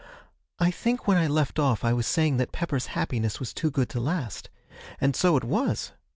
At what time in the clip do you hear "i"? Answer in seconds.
0.57-0.71, 1.17-1.27, 1.85-1.93